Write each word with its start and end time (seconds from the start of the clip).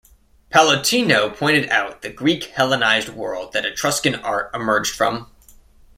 Pallottino 0.49 1.29
pointed 1.29 1.69
out 1.69 2.01
the 2.01 2.09
Greek 2.09 2.45
Hellenized 2.45 3.09
world 3.09 3.53
that 3.53 3.67
Etruscan 3.67 4.15
art 4.15 4.49
emerged 4.51 4.95
from. 4.95 5.29